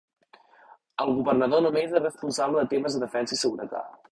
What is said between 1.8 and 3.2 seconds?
és responsable de temes de